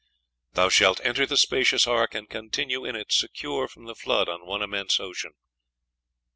[0.53, 4.47] "'Thou shalt enter the spacious ark, and continue in it secure from the Flood on
[4.47, 5.35] one immense ocean.'...